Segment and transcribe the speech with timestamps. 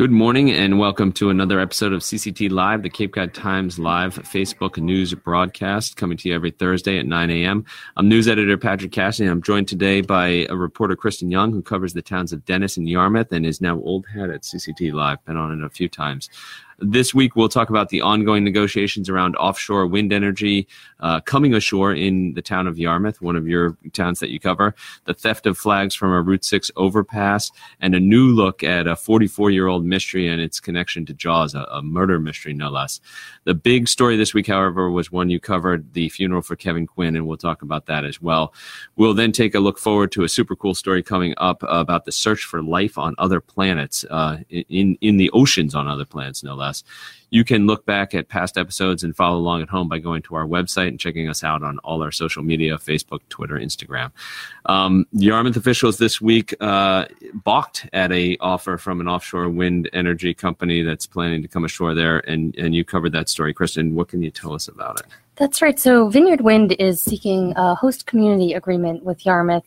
[0.00, 4.14] Good morning and welcome to another episode of CCT Live, the Cape Cod Times Live
[4.14, 7.66] Facebook news broadcast, coming to you every Thursday at 9 a.m.
[7.98, 9.26] I'm news editor Patrick Cassidy.
[9.26, 12.78] And I'm joined today by a reporter, Kristen Young, who covers the towns of Dennis
[12.78, 15.22] and Yarmouth and is now old hat at CCT Live.
[15.26, 16.30] Been on it a few times.
[16.82, 20.66] This week, we'll talk about the ongoing negotiations around offshore wind energy
[21.00, 24.74] uh, coming ashore in the town of Yarmouth, one of your towns that you cover,
[25.04, 27.50] the theft of flags from a Route 6 overpass,
[27.82, 31.54] and a new look at a 44 year old mystery and its connection to Jaws,
[31.54, 32.98] a, a, murder mystery, no less.
[33.44, 37.14] The big story this week, however, was one you covered the funeral for Kevin Quinn,
[37.14, 38.54] and we'll talk about that as well.
[38.96, 42.12] We'll then take a look forward to a super cool story coming up about the
[42.12, 46.54] search for life on other planets, uh, in, in the oceans on other planets, no
[46.54, 46.69] less.
[47.30, 50.34] You can look back at past episodes and follow along at home by going to
[50.34, 54.10] our website and checking us out on all our social media Facebook, Twitter, Instagram.
[54.66, 60.34] Um, Yarmouth officials this week uh, balked at a offer from an offshore wind energy
[60.34, 63.54] company that's planning to come ashore there, and, and you covered that story.
[63.54, 65.06] Kristen, what can you tell us about it?
[65.40, 65.80] That's right.
[65.80, 69.64] So Vineyard Wind is seeking a host community agreement with Yarmouth.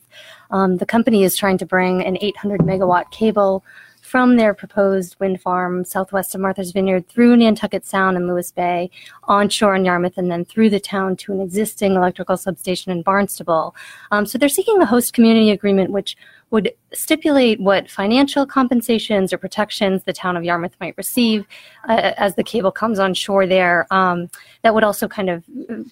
[0.52, 3.64] Um, the company is trying to bring an 800 megawatt cable
[4.14, 8.88] from their proposed wind farm southwest of Martha's Vineyard through Nantucket Sound and Lewis Bay,
[9.24, 13.74] onshore in Yarmouth, and then through the town to an existing electrical substation in Barnstable.
[14.12, 16.16] Um, so they're seeking a host community agreement, which
[16.50, 21.44] would stipulate what financial compensations or protections the town of Yarmouth might receive
[21.88, 23.84] uh, as the cable comes on shore there.
[23.90, 24.30] Um,
[24.62, 25.42] that would also kind of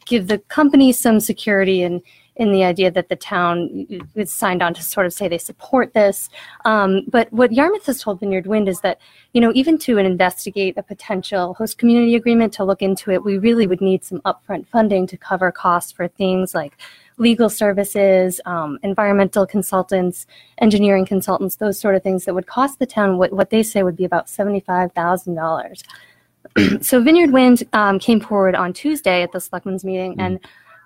[0.04, 2.00] give the company some security and
[2.42, 3.86] in the idea that the town
[4.16, 6.28] is signed on to sort of say they support this.
[6.64, 8.98] Um, but what Yarmouth has told Vineyard Wind is that,
[9.32, 13.38] you know, even to investigate a potential host community agreement to look into it, we
[13.38, 16.76] really would need some upfront funding to cover costs for things like
[17.16, 20.26] legal services, um, environmental consultants,
[20.58, 23.84] engineering consultants, those sort of things that would cost the town what, what they say
[23.84, 25.82] would be about $75,000.
[26.82, 30.40] so Vineyard Wind um, came forward on Tuesday at the Selectmen's meeting and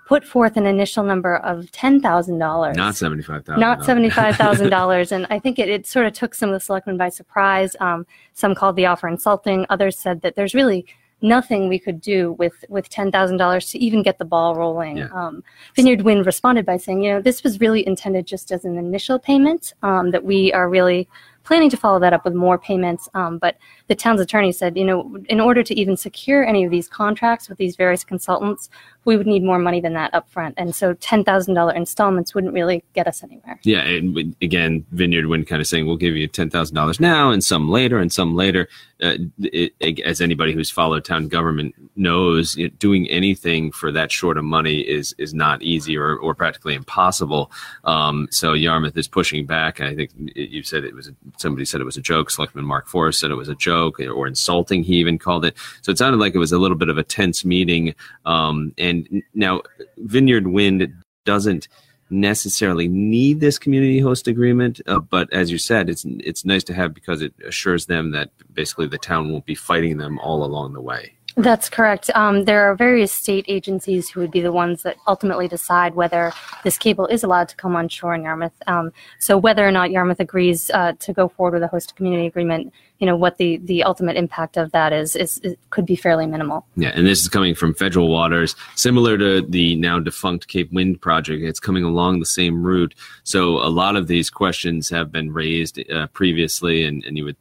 [0.07, 4.09] put forth an initial number of ten thousand dollars, not seventy five thousand, not seventy
[4.09, 6.97] five thousand dollars, and I think it, it sort of took some of the selectmen
[6.97, 7.77] by surprise.
[7.81, 9.67] Um, some called the offer insulting.
[9.69, 10.87] Others said that there's really
[11.23, 14.99] nothing we could do with with ten thousand dollars to even get the ball rolling.
[14.99, 15.09] Yeah.
[15.13, 15.43] Um,
[15.75, 19.19] Vineyard Wind responded by saying, you know, this was really intended just as an initial
[19.19, 21.09] payment um, that we are really
[21.47, 23.09] planning to follow that up with more payments.
[23.15, 26.73] Um, but the town's attorney said, you know, in order to even secure any of
[26.73, 28.69] these contracts with these various consultants,
[29.05, 30.55] we would need more money than that upfront.
[30.57, 33.61] And so $10,000 installments wouldn't really get us anywhere.
[33.63, 33.83] Yeah.
[33.83, 37.99] And again, Vineyard Wind kind of saying, we'll give you $10,000 now and some later
[37.99, 38.69] and some later.
[39.01, 44.39] Uh, it, it, as anybody who's followed town government knows, doing anything for that short
[44.39, 47.53] of money is is not easy or, or practically impossible.
[47.85, 49.79] Um, so Yarmouth is pushing back.
[49.79, 52.31] And I think you said it was a, somebody said it was a joke.
[52.31, 54.83] Selectman Mark Forrest said it was a joke or insulting.
[54.83, 55.57] He even called it.
[55.83, 57.95] So it sounded like it was a little bit of a tense meeting.
[58.25, 59.63] Um, and now
[59.99, 60.93] Vineyard Wind
[61.25, 61.69] doesn't
[62.11, 66.75] necessarily need this community host agreement, uh, but as you said, it's it's nice to
[66.75, 70.73] have because it assures them that basically the town won't be fighting them all along
[70.73, 71.16] the way.
[71.37, 72.11] That's correct.
[72.15, 76.33] Um, there are various state agencies who would be the ones that ultimately decide whether
[76.65, 78.55] this cable is allowed to come on shore in Yarmouth.
[78.67, 82.27] Um, so whether or not Yarmouth agrees uh, to go forward with a host community
[82.27, 86.27] agreement you know what the the ultimate impact of that is is could be fairly
[86.27, 86.67] minimal.
[86.77, 91.01] Yeah, and this is coming from federal waters, similar to the now defunct Cape Wind
[91.01, 91.43] project.
[91.43, 92.95] It's coming along the same route.
[93.25, 97.37] So a lot of these questions have been raised uh, previously, and, and you would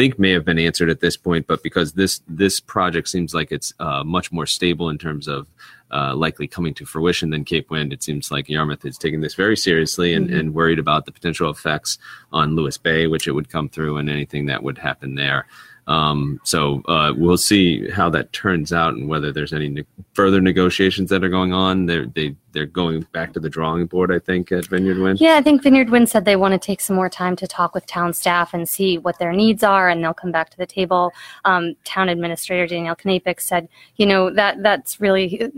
[0.00, 3.52] think may have been answered at this point, but because this this project seems like
[3.52, 5.46] it's uh, much more stable in terms of
[5.90, 7.92] uh, likely coming to fruition than Cape Wind.
[7.92, 10.38] It seems like Yarmouth is taking this very seriously and, mm-hmm.
[10.38, 11.98] and worried about the potential effects
[12.32, 15.46] on Lewis Bay, which it would come through, and anything that would happen there.
[15.86, 19.84] Um, so uh, we'll see how that turns out and whether there's any
[20.20, 21.86] further negotiations that are going on.
[21.86, 25.18] They're they they're going back to the drawing board, I think, at Vineyard Wind.
[25.18, 27.74] Yeah, I think Vineyard Wind said they want to take some more time to talk
[27.74, 30.66] with town staff and see what their needs are, and they'll come back to the
[30.66, 31.12] table.
[31.46, 35.50] Um, town administrator Daniel Knapik said, you know, that that's really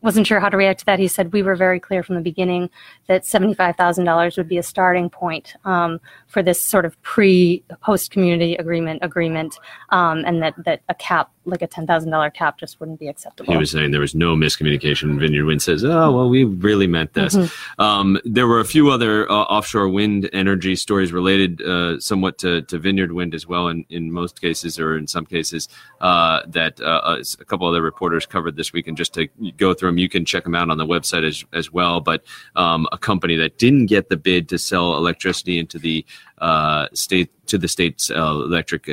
[0.00, 1.00] wasn't sure how to react to that.
[1.00, 2.70] He said we were very clear from the beginning
[3.08, 8.12] that seventy-five thousand dollars would be a starting point um, for this sort of pre-post
[8.12, 9.58] community agreement agreement,
[9.90, 13.08] um, and that that a cap like a ten thousand dollar cap just wouldn't be
[13.08, 13.52] acceptable.
[13.52, 15.18] He was saying there was no miscommunication.
[15.18, 17.80] Vineyard Wind says, "Oh well, we really meant this." Mm-hmm.
[17.80, 22.62] Um, there were a few other uh, offshore wind energy stories related uh, somewhat to,
[22.62, 23.68] to Vineyard Wind as well.
[23.68, 25.68] In in most cases, or in some cases,
[26.00, 28.88] uh, that uh, a couple other reporters covered this week.
[28.88, 29.26] And just to
[29.56, 32.00] go through them, you can check them out on the website as as well.
[32.00, 32.24] But
[32.56, 36.04] um, a company that didn't get the bid to sell electricity into the
[36.38, 38.88] uh, state to the state's uh, electric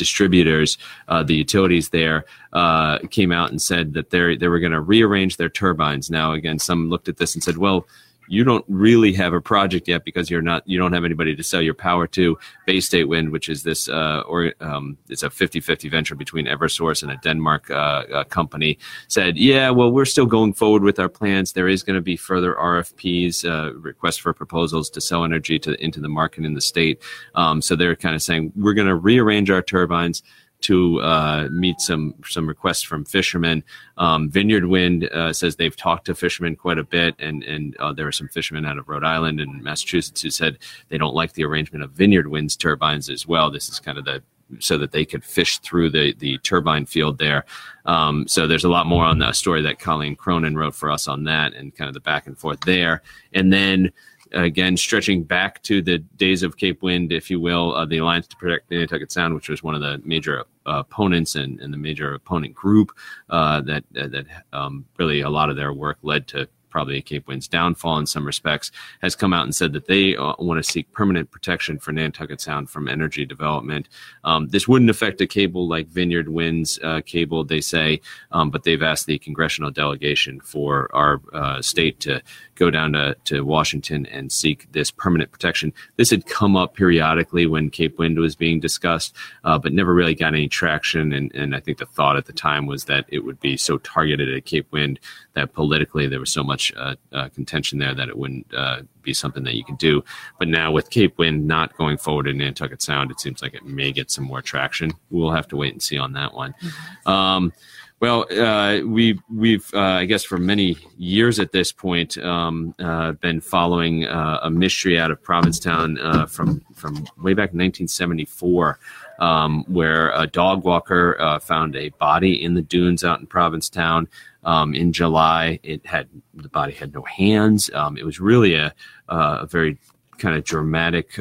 [0.00, 4.72] distributors, uh, the utilities there, uh, came out and said that they they were going
[4.78, 6.10] to rearrange their turbines.
[6.10, 7.86] Now, again, some looked at this and said, well
[8.30, 11.42] you don't really have a project yet because you're not you don't have anybody to
[11.42, 12.38] sell your power to.
[12.64, 17.02] Bay State Wind, which is this uh, or um, it's a 50-50 venture between Eversource
[17.02, 18.78] and a Denmark uh, uh, company,
[19.08, 21.52] said, "Yeah, well, we're still going forward with our plans.
[21.52, 25.84] There is going to be further RFPs, uh, requests for proposals to sell energy to
[25.84, 27.02] into the market in the state.
[27.34, 30.22] Um, so they're kind of saying we're going to rearrange our turbines."
[30.62, 33.64] To uh, meet some some requests from fishermen.
[33.96, 37.92] Um, Vineyard Wind uh, says they've talked to fishermen quite a bit, and and uh,
[37.92, 40.58] there are some fishermen out of Rhode Island and Massachusetts who said
[40.88, 43.50] they don't like the arrangement of Vineyard Wind's turbines as well.
[43.50, 44.22] This is kind of the
[44.58, 47.44] so that they could fish through the the turbine field there.
[47.86, 51.08] Um, so there's a lot more on the story that Colleen Cronin wrote for us
[51.08, 53.02] on that, and kind of the back and forth there,
[53.32, 53.92] and then
[54.32, 58.26] again, stretching back to the days of Cape Wind, if you will, uh, the Alliance
[58.28, 61.72] to Protect the Nantucket Sound, which was one of the major uh, opponents and, and,
[61.72, 62.92] the major opponent group
[63.30, 67.48] uh, that that um, really a lot of their work led to probably Cape Wind's
[67.48, 68.70] downfall in some respects,
[69.02, 72.40] has come out and said that they uh, want to seek permanent protection for Nantucket
[72.40, 73.88] Sound from energy development.
[74.24, 78.00] Um, this wouldn't affect a cable like Vineyard Wind's uh, cable, they say,
[78.32, 82.22] um, but they've asked the congressional delegation for our uh, state to
[82.54, 85.72] go down to, to Washington and seek this permanent protection.
[85.96, 90.14] This had come up periodically when Cape Wind was being discussed, uh, but never really
[90.14, 91.12] got any traction.
[91.12, 93.78] And, and I think the thought at the time was that it would be so
[93.78, 95.00] targeted at Cape Wind
[95.34, 99.14] that politically there was so much uh, uh, contention there that it wouldn't uh, be
[99.14, 100.02] something that you could do.
[100.38, 103.64] But now with Cape Wind not going forward in Nantucket Sound, it seems like it
[103.64, 104.92] may get some more traction.
[105.10, 106.54] We'll have to wait and see on that one.
[106.62, 107.10] Mm-hmm.
[107.10, 107.52] Um,
[108.00, 113.12] well, uh, we, we've, uh, I guess, for many years at this point, um, uh,
[113.12, 118.78] been following uh, a mystery out of Provincetown uh, from from way back in 1974,
[119.20, 124.08] um, where a dog walker uh, found a body in the dunes out in Provincetown
[124.44, 125.60] um, in July.
[125.62, 127.70] It had the body had no hands.
[127.74, 128.74] Um, it was really a,
[129.08, 129.78] a very
[130.18, 131.18] kind of dramatic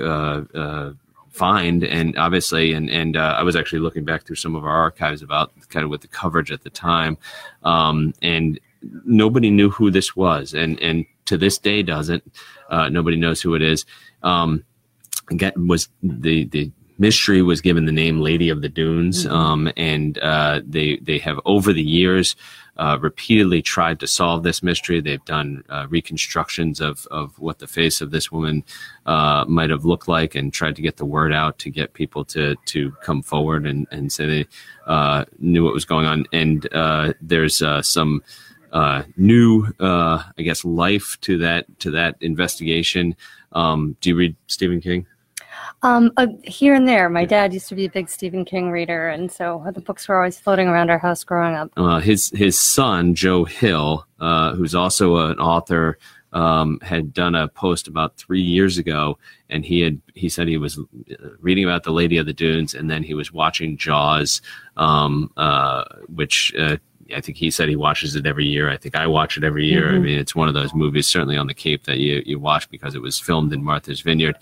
[1.29, 4.75] find and obviously and and uh, i was actually looking back through some of our
[4.75, 7.17] archives about kind of with the coverage at the time
[7.63, 8.59] um, and
[9.05, 12.23] nobody knew who this was and and to this day doesn't
[12.69, 13.85] uh, nobody knows who it is
[14.23, 14.63] um,
[15.37, 19.35] get was the the mystery was given the name lady of the dunes mm-hmm.
[19.35, 22.35] um, and uh, they they have over the years
[22.79, 25.01] uh, repeatedly tried to solve this mystery.
[25.01, 28.63] They've done uh, reconstructions of, of what the face of this woman
[29.05, 32.23] uh, might have looked like and tried to get the word out to get people
[32.25, 34.47] to, to come forward and, and say they
[34.87, 36.25] uh, knew what was going on.
[36.31, 38.23] And uh, there's uh, some
[39.17, 43.17] new, I guess, life to that to that investigation.
[43.51, 45.05] Um, do you read Stephen King?
[45.81, 47.09] Um, uh, here and there.
[47.09, 50.17] My dad used to be a big Stephen King reader, and so the books were
[50.17, 51.71] always floating around our house growing up.
[51.77, 55.97] Uh, his his son Joe Hill, uh, who's also an author,
[56.33, 59.17] um, had done a post about three years ago,
[59.49, 60.79] and he had he said he was
[61.39, 64.41] reading about the Lady of the Dunes, and then he was watching Jaws,
[64.77, 66.77] um, uh, which uh,
[67.15, 68.69] I think he said he watches it every year.
[68.69, 69.87] I think I watch it every year.
[69.87, 69.95] Mm-hmm.
[69.95, 72.69] I mean, it's one of those movies, certainly on the Cape, that you, you watch
[72.69, 74.37] because it was filmed in Martha's Vineyard.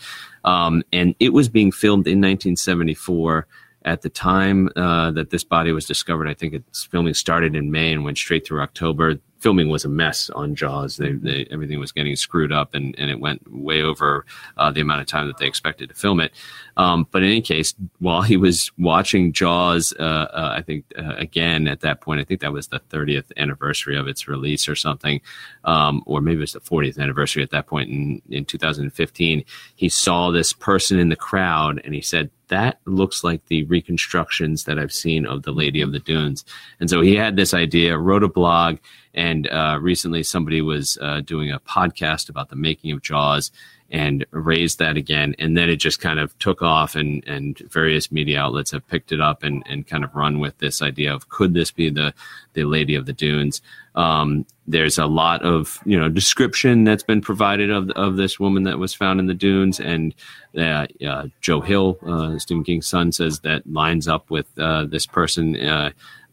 [0.45, 3.47] Um, and it was being filmed in 1974
[3.85, 6.27] at the time uh, that this body was discovered.
[6.27, 9.89] I think its filming started in May and went straight through October filming was a
[9.89, 10.97] mess on Jaws.
[10.97, 14.25] They, they, everything was getting screwed up, and, and it went way over
[14.57, 16.31] uh, the amount of time that they expected to film it.
[16.77, 21.15] Um, but in any case, while he was watching Jaws, uh, uh, I think uh,
[21.17, 24.75] again at that point, I think that was the 30th anniversary of its release or
[24.75, 25.19] something,
[25.63, 29.43] um, or maybe it was the 40th anniversary at that point in, in 2015.
[29.75, 34.63] He saw this person in the crowd, and he said, that looks like the reconstructions
[34.63, 36.45] that I've seen of the Lady of the Dunes.
[36.79, 38.77] And so he had this idea, wrote a blog,
[39.13, 43.51] and uh, recently somebody was uh, doing a podcast about the making of Jaws
[43.89, 45.35] and raised that again.
[45.39, 49.11] And then it just kind of took off, and, and various media outlets have picked
[49.11, 52.13] it up and, and kind of run with this idea of could this be the,
[52.53, 53.61] the Lady of the Dunes?
[53.95, 58.63] Um, there's a lot of you know description that's been provided of of this woman
[58.63, 60.13] that was found in the dunes, and
[60.55, 65.07] uh, uh, Joe Hill, uh, Stephen King's son, says that lines up with uh, this
[65.07, 65.55] person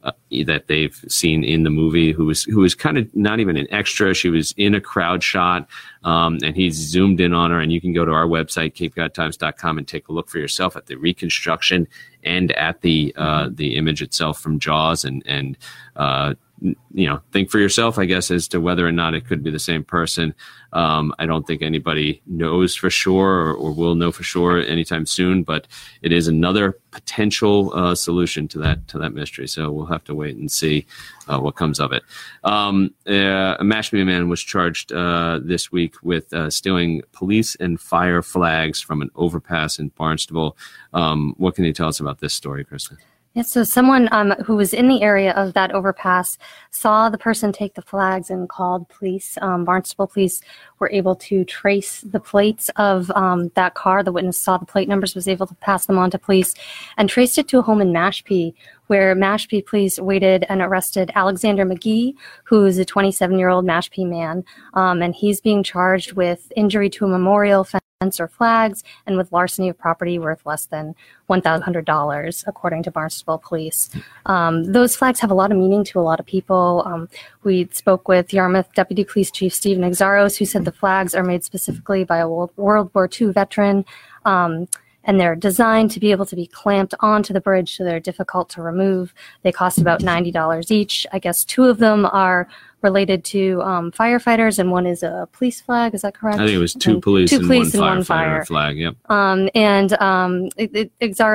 [0.04, 0.12] uh,
[0.44, 3.66] that they've seen in the movie who was who was kind of not even an
[3.70, 4.14] extra.
[4.14, 5.66] She was in a crowd shot,
[6.04, 7.58] um, and he's zoomed in on her.
[7.58, 10.86] And you can go to our website capecodtimes.com and take a look for yourself at
[10.86, 11.88] the reconstruction
[12.22, 15.56] and at the uh, the image itself from Jaws and and
[15.96, 16.34] uh,
[16.64, 19.50] you know think for yourself i guess as to whether or not it could be
[19.50, 20.34] the same person.
[20.72, 25.06] Um, i don't think anybody knows for sure or, or, will know for sure anytime
[25.06, 25.68] soon but
[26.02, 29.48] it is another potential uh, solution to that to that mystery.
[29.48, 30.86] So we'll have to wait and see
[31.28, 32.02] uh, what comes of it.
[32.44, 37.80] Um, uh, a mashpee man was charged uh, this week with uh, stealing police and
[37.80, 40.56] fire flags from an overpass in barnstable.
[40.92, 42.96] Um, what can you tell us about this story kristen
[43.34, 46.38] yeah, so someone um, who was in the area of that overpass
[46.70, 49.36] saw the person take the flags and called police.
[49.42, 50.40] Um, Barnstable police
[50.84, 54.02] were able to trace the plates of um, that car.
[54.02, 56.54] The witness saw the plate numbers, was able to pass them on to police,
[56.98, 58.52] and traced it to a home in Mashpee,
[58.88, 62.14] where Mashpee police waited and arrested Alexander McGee,
[62.44, 64.44] who is a 27 year old Mashpee man.
[64.74, 69.32] Um, and he's being charged with injury to a memorial fence or flags and with
[69.32, 70.94] larceny of property worth less than
[71.30, 73.90] $1,100, according to Barnstable Police.
[74.26, 76.82] Um, those flags have a lot of meaning to a lot of people.
[76.84, 77.08] Um,
[77.44, 81.44] we spoke with Yarmouth Deputy Police Chief Steven Xiarhos, who said the flags are made
[81.44, 83.84] specifically by a World, World War II veteran.
[84.24, 84.68] Um,
[85.04, 88.48] and they're designed to be able to be clamped onto the bridge so they're difficult
[88.50, 89.14] to remove.
[89.42, 91.06] They cost about $90 each.
[91.12, 92.48] I guess two of them are
[92.82, 95.94] related to um, firefighters, and one is a police flag.
[95.94, 96.38] Is that correct?
[96.38, 98.44] I think it was two and police, two and, police one and one fire.
[98.44, 98.76] flag.
[98.78, 98.96] Yep.
[99.10, 100.50] Um, and um,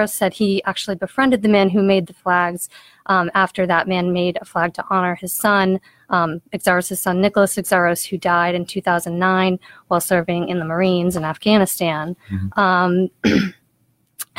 [0.06, 2.70] said he actually befriended the man who made the flags.
[3.08, 7.56] Um, after that man made a flag to honor his son, um, Xiarhos' son Nicholas
[7.56, 12.16] Xiarhos, who died in 2009 while serving in the Marines in Afghanistan.
[12.32, 12.60] Mm-hmm.
[12.60, 13.10] Um,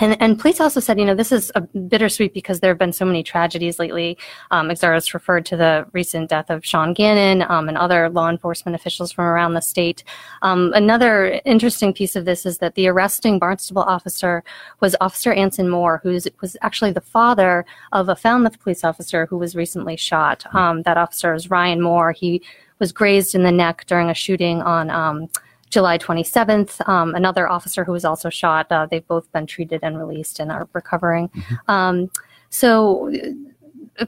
[0.00, 2.92] And, and police also said, you know, this is a bittersweet because there have been
[2.92, 4.16] so many tragedies lately.
[4.50, 8.74] Um, Xiarhos referred to the recent death of Sean Gannon um, and other law enforcement
[8.74, 10.02] officials from around the state.
[10.40, 14.42] Um, another interesting piece of this is that the arresting Barnstable officer
[14.80, 19.36] was Officer Anson Moore, who was actually the father of a Falmouth police officer who
[19.36, 20.44] was recently shot.
[20.54, 22.12] Um, that officer is Ryan Moore.
[22.12, 22.42] He
[22.78, 25.28] was grazed in the neck during a shooting on um,
[25.70, 26.86] July 27th.
[26.88, 28.66] Um, another officer who was also shot.
[28.70, 31.28] Uh, they've both been treated and released and are recovering.
[31.28, 31.70] Mm-hmm.
[31.70, 32.10] Um,
[32.50, 33.10] so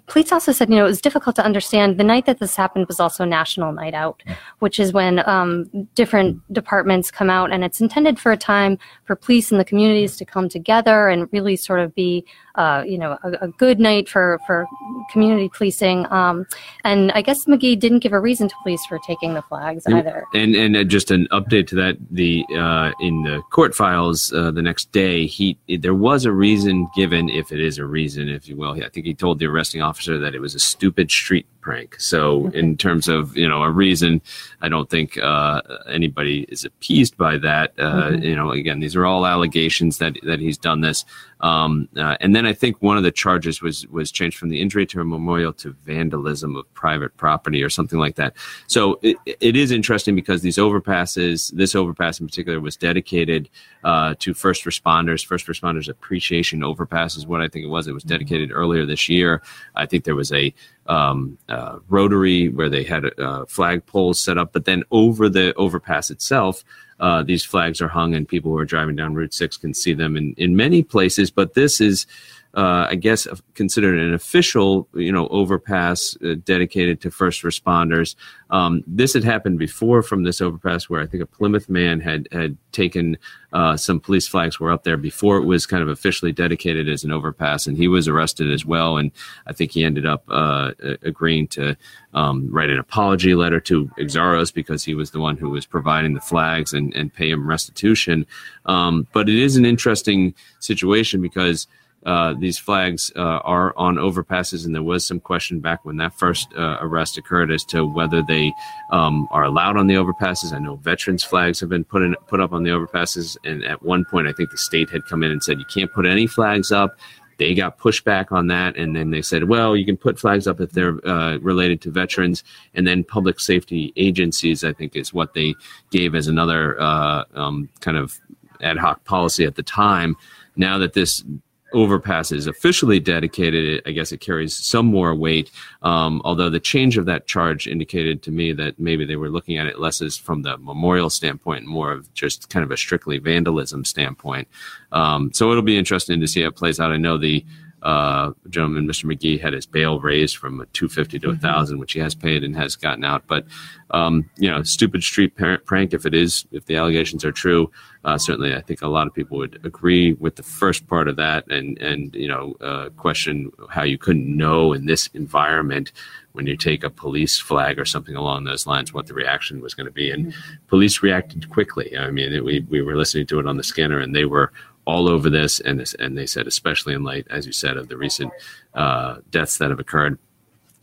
[0.06, 1.98] police also said, you know, it was difficult to understand.
[1.98, 4.22] The night that this happened was also National Night Out,
[4.60, 9.16] which is when um, different departments come out, and it's intended for a time for
[9.16, 12.24] police and the communities to come together and really sort of be,
[12.54, 14.66] uh, you know, a, a, good night for for
[15.10, 16.10] community policing.
[16.10, 16.46] Um,
[16.84, 20.24] and I guess McGee didn't give a reason to police for taking the flags either.
[20.34, 24.50] And and uh, just an update to that: the uh, in the court files uh,
[24.50, 28.48] the next day, he there was a reason given, if it is a reason, if
[28.48, 28.72] you will.
[28.72, 29.46] I think he told the
[29.80, 31.98] officer that it was a stupid street prank.
[31.98, 34.20] So, in terms of you know a reason,
[34.60, 37.72] I don't think uh, anybody is appeased by that.
[37.78, 38.22] Uh, mm-hmm.
[38.22, 41.04] You know, again, these are all allegations that that he's done this.
[41.42, 44.60] Um, uh, and then I think one of the charges was was changed from the
[44.60, 48.34] injury to a memorial to vandalism of private property or something like that.
[48.68, 53.48] So it, it is interesting because these overpasses, this overpass in particular, was dedicated
[53.82, 55.26] uh, to first responders.
[55.26, 57.88] First responders appreciation overpass is what I think it was.
[57.88, 59.42] It was dedicated earlier this year.
[59.74, 60.54] I think there was a
[60.86, 65.54] um, uh, rotary where they had uh, flag poles set up, but then over the
[65.54, 66.64] overpass itself,
[67.00, 69.92] uh, these flags are hung, and people who are driving down Route Six can see
[69.92, 71.30] them in in many places.
[71.30, 72.06] But this is
[72.54, 78.14] uh, I guess, considered an official, you know, overpass uh, dedicated to first responders.
[78.50, 82.28] Um, this had happened before from this overpass, where I think a Plymouth man had
[82.30, 83.16] had taken
[83.54, 87.04] uh, some police flags were up there before it was kind of officially dedicated as
[87.04, 88.98] an overpass, and he was arrested as well.
[88.98, 89.12] And
[89.46, 91.74] I think he ended up uh, agreeing to
[92.12, 96.12] um, write an apology letter to Xiarhos because he was the one who was providing
[96.12, 98.26] the flags and, and pay him restitution.
[98.66, 101.66] Um, but it is an interesting situation because
[102.04, 106.12] uh, these flags uh, are on overpasses, and there was some question back when that
[106.18, 108.52] first uh, arrest occurred as to whether they
[108.90, 110.52] um, are allowed on the overpasses.
[110.52, 113.82] I know veterans' flags have been put in, put up on the overpasses, and at
[113.82, 116.26] one point, I think the state had come in and said you can't put any
[116.26, 116.98] flags up.
[117.38, 120.60] They got pushback on that, and then they said, "Well, you can put flags up
[120.60, 122.42] if they're uh, related to veterans."
[122.74, 125.54] And then public safety agencies, I think, is what they
[125.90, 128.18] gave as another uh, um, kind of
[128.60, 130.16] ad hoc policy at the time.
[130.56, 131.24] Now that this
[131.74, 135.50] overpass is officially dedicated, I guess it carries some more weight.
[135.82, 139.58] Um, although the change of that charge indicated to me that maybe they were looking
[139.58, 143.18] at it less as from the memorial standpoint, more of just kind of a strictly
[143.18, 144.48] vandalism standpoint.
[144.92, 146.92] Um, so it'll be interesting to see how it plays out.
[146.92, 147.44] I know the
[147.82, 149.04] uh, gentleman, Mr.
[149.04, 152.44] McGee, had his bail raised from a 250 to a 1000 which he has paid
[152.44, 153.24] and has gotten out.
[153.26, 153.44] But,
[153.90, 157.70] um, you know, stupid street prank, if it is, if the allegations are true,
[158.04, 161.16] uh, certainly I think a lot of people would agree with the first part of
[161.16, 165.92] that and, and you know, uh, question how you couldn't know in this environment
[166.32, 169.74] when you take a police flag or something along those lines what the reaction was
[169.74, 170.10] going to be.
[170.10, 170.54] And mm-hmm.
[170.68, 171.96] police reacted quickly.
[171.96, 174.52] I mean, it, we, we were listening to it on the scanner and they were
[174.84, 177.88] all over this, and this, and they said, especially in light, as you said, of
[177.88, 178.32] the recent
[178.74, 180.18] uh, deaths that have occurred,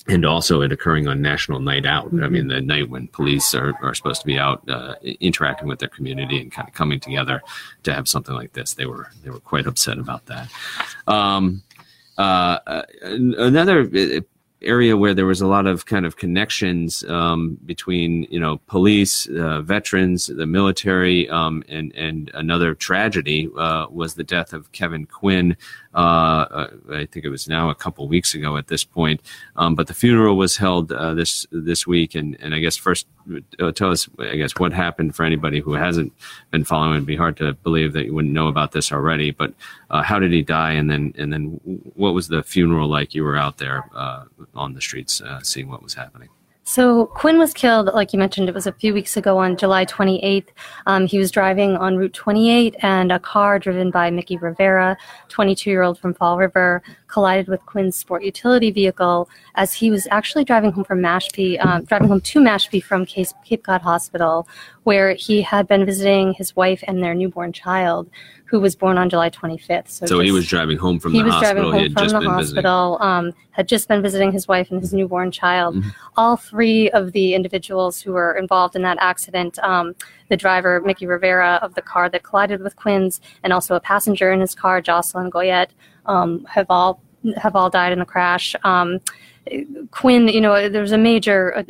[0.07, 2.07] and also it occurring on National Night Out.
[2.07, 2.23] Mm-hmm.
[2.23, 5.79] I mean, the night when police are, are supposed to be out uh, interacting with
[5.79, 7.41] their community and kind of coming together
[7.83, 8.73] to have something like this.
[8.73, 10.49] They were they were quite upset about that.
[11.07, 11.63] Um,
[12.17, 13.89] uh, uh another
[14.61, 19.27] area where there was a lot of kind of connections um, between you know police,
[19.27, 25.05] uh, veterans, the military, um, and and another tragedy uh, was the death of Kevin
[25.05, 25.55] Quinn,
[25.99, 29.21] I think it was now a couple weeks ago at this point.
[29.55, 33.07] Um, but the funeral was held uh, this this week, and, and I guess first
[33.59, 36.13] uh, tell us, I guess, what happened for anybody who hasn't
[36.51, 36.95] been following.
[36.95, 39.31] It'd be hard to believe that you wouldn't know about this already.
[39.31, 39.53] But
[39.89, 41.59] uh, how did he die, and then and then
[41.95, 43.13] what was the funeral like?
[43.13, 44.25] You were out there uh,
[44.55, 46.29] on the streets seeing what was happening.
[46.69, 49.85] So Quinn was killed, like you mentioned, it was a few weeks ago on July
[49.85, 50.49] 28th.
[50.85, 54.95] Um, he was driving on Route 28, and a car driven by Mickey Rivera,
[55.29, 60.71] 22-year-old from Fall River, collided with Quinn's sport utility vehicle as he was actually driving
[60.71, 64.47] home from Mashpee, um, driving home to Mashpee from Cape Cod Hospital,
[64.83, 68.11] where he had been visiting his wife and their newborn child
[68.49, 69.89] who was born on July 25th.
[69.89, 71.71] So, so just, he was driving home from the hospital.
[71.71, 72.97] He was driving home from the hospital.
[72.99, 75.75] Um, had just been visiting his wife and his newborn child.
[75.75, 75.89] Mm-hmm.
[76.17, 79.59] All three of the individuals who were involved in that accident.
[79.59, 79.95] Um,
[80.29, 84.31] the driver, Mickey Rivera, of the car that collided with Quinn's, and also a passenger
[84.31, 85.71] in his car, Jocelyn Goyette,
[86.07, 87.03] um, have all
[87.37, 88.55] have all died in the crash.
[88.63, 88.99] Um,
[89.91, 91.63] Quinn, you know, there's a major uh,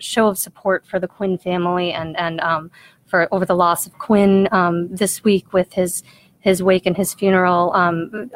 [0.00, 2.70] show of support for the Quinn family and and um,
[3.08, 6.02] for over the loss of Quinn um, this week with his
[6.40, 7.72] his wake and his funeral.
[7.74, 8.30] Um,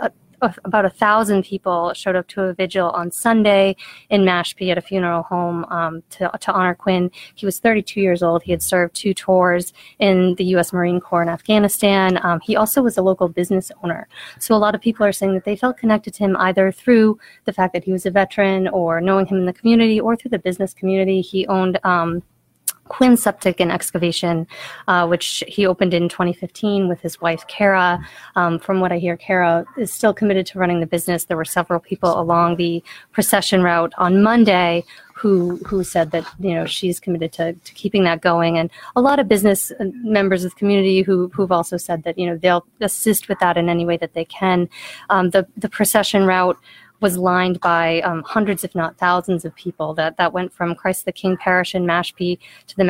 [0.65, 3.77] about a thousand people showed up to a vigil on Sunday
[4.11, 7.11] in Mashpee at a funeral home um, to, to honor Quinn.
[7.35, 8.43] He was 32 years old.
[8.43, 10.73] He had served two tours in the U.S.
[10.73, 12.19] Marine Corps in Afghanistan.
[12.25, 14.09] Um, he also was a local business owner.
[14.39, 17.19] So a lot of people are saying that they felt connected to him either through
[17.45, 20.31] the fact that he was a veteran or knowing him in the community or through
[20.31, 21.21] the business community.
[21.21, 22.23] He owned um,
[22.93, 24.47] Quinn Septic and Excavation,
[24.87, 27.99] uh, which he opened in 2015 with his wife, Kara.
[28.37, 31.25] Um, from what I hear, Kara is still committed to running the business.
[31.25, 36.53] There were several people along the procession route on Monday who who said that you
[36.53, 40.45] know she's committed to, to keeping that going, and a lot of business uh, members
[40.45, 43.69] of the community who who've also said that you know they'll assist with that in
[43.69, 44.69] any way that they can.
[45.11, 46.59] Um, the the procession route
[47.03, 51.05] was lined by um, hundreds, if not thousands, of people that, that went from Christ
[51.05, 52.39] the King Parish in Mashpee
[52.69, 52.85] to the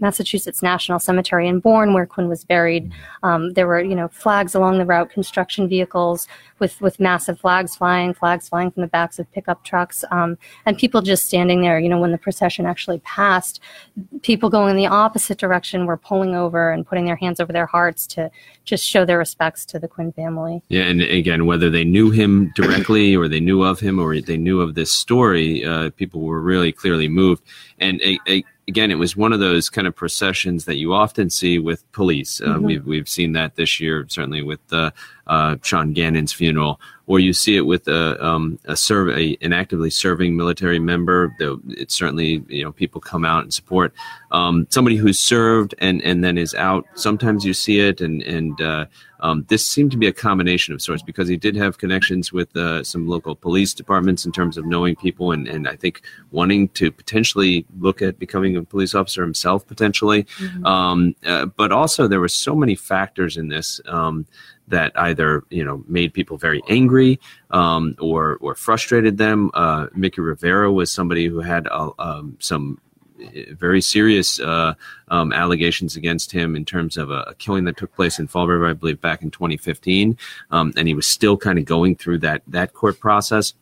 [0.00, 2.90] Massachusetts National Cemetery in Bourne, where Quinn was buried.
[3.22, 6.26] Um, there were, you know, flags along the route, construction vehicles
[6.58, 10.78] with, with massive flags flying, flags flying from the backs of pickup trucks, um, and
[10.78, 11.78] people just standing there.
[11.78, 13.60] You know, when the procession actually passed,
[14.22, 17.66] people going in the opposite direction were pulling over and putting their hands over their
[17.66, 18.30] hearts to
[18.64, 20.62] just show their respects to the Quinn family.
[20.68, 24.36] Yeah, and again, whether they knew him directly or they knew of him or they
[24.36, 27.42] knew of this story, uh, people were really clearly moved.
[27.78, 31.30] And a, a, again, it was one of those kind of processions that you often
[31.30, 32.40] see with police.
[32.40, 32.64] Uh, mm-hmm.
[32.64, 34.92] We've we've seen that this year, certainly with uh,
[35.26, 39.90] uh, Sean Gannon's funeral, or you see it with a um, a survey, an actively
[39.90, 41.34] serving military member.
[41.68, 43.92] It's certainly you know people come out and support
[44.30, 46.86] um, somebody who's served and and then is out.
[46.94, 48.86] Sometimes you see it, and and uh,
[49.22, 52.54] Um, this seemed to be a combination of sorts because he did have connections with
[52.56, 56.68] uh, some local police departments in terms of knowing people and, and I think wanting
[56.70, 60.24] to potentially look at becoming a police officer himself potentially.
[60.24, 60.66] Mm-hmm.
[60.66, 64.26] Um, uh, but also there were so many factors in this um,
[64.68, 69.50] that either you know made people very angry um, or or frustrated them.
[69.54, 72.80] Uh, Mickey Rivera was somebody who had uh, um, some
[73.52, 74.74] very serious uh,
[75.08, 78.46] um, allegations against him in terms of a, a, killing that took place in Fall
[78.46, 80.16] River, I believe, back in 2015,
[80.50, 83.54] um, and he was still kind of going through that that court process.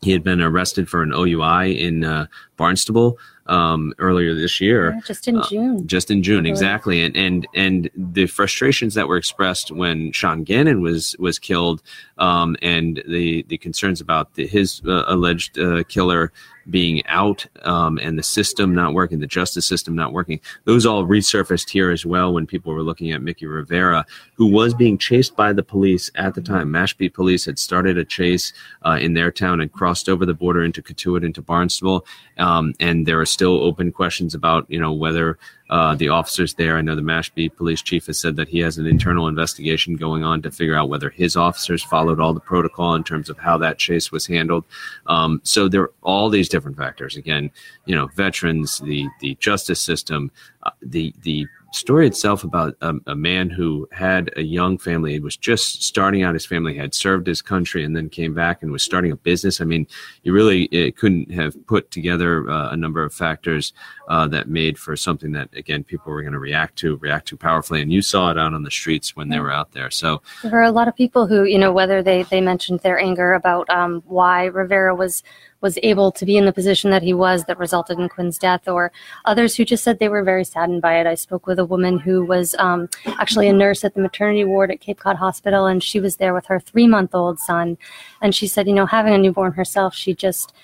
[0.00, 4.92] He had been arrested for an OUI in uh, Barnstable um, earlier this year.
[4.92, 5.76] Yeah, just in June.
[5.78, 7.02] Uh, just in June, exactly.
[7.02, 11.82] And and and the frustrations that were expressed when Sean Gannon was was killed,
[12.18, 16.32] um, and the the concerns about the, his uh, alleged uh, killer
[16.70, 20.40] being out um, and the system not working, the justice system not working.
[20.64, 24.04] Those all resurfaced here as well when people were looking at Mickey Rivera,
[24.34, 26.68] who was being chased by the police at the time.
[26.68, 28.52] Mashpee police had started a chase
[28.84, 32.06] uh, in their town and crossed over the border into Cotuit, into Barnstable,
[32.38, 35.38] um, and there are still open questions about you know whether
[35.70, 36.76] uh, the officers there.
[36.76, 40.24] I know the Mashpee police chief has said that he has an internal investigation going
[40.24, 43.58] on to figure out whether his officers followed all the protocol in terms of how
[43.58, 44.64] that chase was handled.
[45.06, 47.16] Um, so there are all these different factors.
[47.16, 47.50] Again,
[47.84, 50.30] you know, veterans, the the justice system,
[50.62, 55.20] uh, the the story itself about a, a, man who had a young family, he
[55.20, 58.72] was just starting out his family, had served his country, and then came back and
[58.72, 59.60] was starting a business.
[59.60, 59.86] I mean,
[60.22, 63.72] you really couldn't have put together uh, a number of factors
[64.08, 67.36] uh, that made for something that, again, people were going to react to, react to
[67.36, 67.82] powerfully.
[67.82, 69.90] And you saw it out on the streets when they were out there.
[69.90, 72.98] So there were a lot of people who, you know, whether they, they mentioned their
[72.98, 75.22] anger about um, why Rivera was
[75.60, 78.68] was able to be in the position that he was that resulted in Quinn's death,
[78.68, 78.92] or
[79.24, 81.06] others who just said they were very saddened by it.
[81.06, 84.70] I spoke with a woman who was um, actually a nurse at the maternity ward
[84.70, 87.76] at Cape Cod Hospital, and she was there with her three month old son.
[88.22, 90.54] And she said, you know, having a newborn herself, she just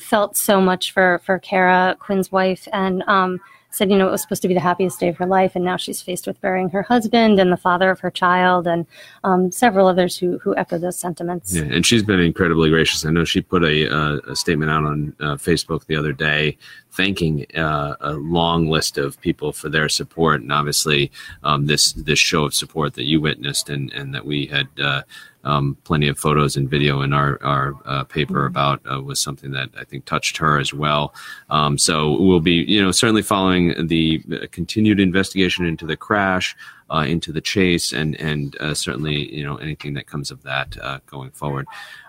[0.00, 3.40] felt so much for, for Kara, Quinn's wife, and um,
[3.74, 5.64] said, you know, it was supposed to be the happiest day of her life, and
[5.64, 8.86] now she's faced with burying her husband and the father of her child, and
[9.24, 11.54] um, several others who who echo those sentiments.
[11.54, 13.04] Yeah, and she's been incredibly gracious.
[13.04, 16.58] I know she put a, a statement out on uh, Facebook the other day
[16.90, 21.10] thanking uh, a long list of people for their support, and obviously
[21.42, 25.02] um, this this show of support that you witnessed and and that we had uh,
[25.44, 28.46] um, plenty of photos and video in our our uh, paper mm-hmm.
[28.46, 31.14] about uh, was something that I think touched her as well.
[31.50, 36.56] Um, so we'll be you know certainly following the continued investigation into the crash.
[36.90, 40.76] Uh, into the chase and and uh, certainly you know anything that comes of that
[40.82, 41.66] uh, going forward.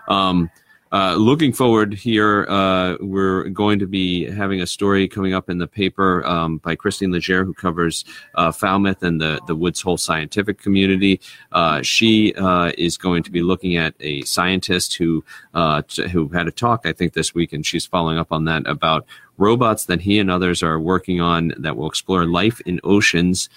[0.08, 0.50] Um,
[0.94, 5.58] uh, looking forward here, uh, we're going to be having a story coming up in
[5.58, 8.04] the paper um, by Christine Legere, who covers
[8.36, 11.20] uh, Falmouth and the, the Woods Hole scientific community.
[11.50, 15.24] Uh, she uh, is going to be looking at a scientist who
[15.88, 18.64] t- who had a talk, I think, this week, and she's following up on that
[18.68, 19.04] about
[19.36, 23.48] robots that he and others are working on that will explore life in oceans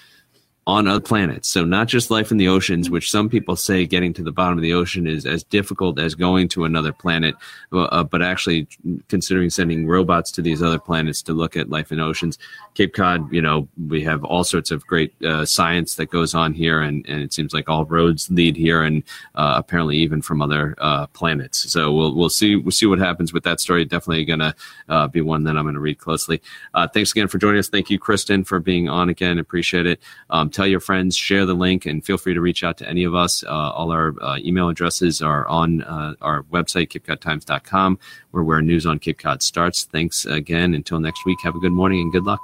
[0.68, 1.48] on other planets.
[1.48, 4.58] So not just life in the oceans, which some people say getting to the bottom
[4.58, 7.34] of the ocean is as difficult as going to another planet,
[7.72, 8.68] uh, but actually
[9.08, 12.38] considering sending robots to these other planets to look at life in oceans.
[12.74, 16.52] Cape Cod, you know, we have all sorts of great uh, science that goes on
[16.52, 19.02] here, and, and it seems like all roads lead here, and
[19.36, 21.72] uh, apparently even from other uh, planets.
[21.72, 23.86] So we'll we'll see we'll see what happens with that story.
[23.86, 24.54] Definitely going to
[24.90, 26.42] uh, be one that I'm going to read closely.
[26.74, 27.70] Uh, thanks again for joining us.
[27.70, 29.38] Thank you, Kristen, for being on again.
[29.38, 29.98] Appreciate it.
[30.28, 33.04] Um, tell your friends, share the link, and feel free to reach out to any
[33.04, 33.44] of us.
[33.44, 37.96] Uh, all our uh, email addresses are on uh, our website, capecodtimes.com,
[38.32, 39.84] where where news on Cape starts.
[39.84, 40.74] Thanks again.
[40.74, 42.40] Until next week, have a good morning and good luck.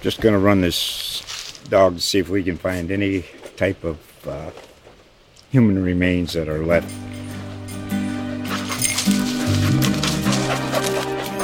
[0.00, 4.26] Just going to run this dog to see if we can find any type of
[4.26, 4.50] uh,
[5.50, 6.90] human remains that are left